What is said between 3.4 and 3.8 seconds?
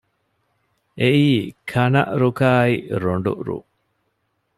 ރުއް